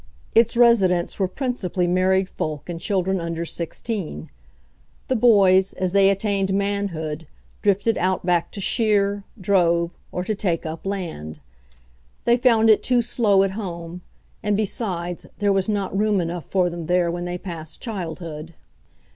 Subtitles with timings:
[0.33, 4.31] Its residents were principally married folk and children under sixteen.
[5.09, 7.27] The boys, as they attained manhood,
[7.61, 11.39] drifted outback to shear, drove, or to take up land.
[12.25, 14.01] They found it too slow at home,
[14.41, 18.55] and besides there was not room enough for them there when they passed childhood.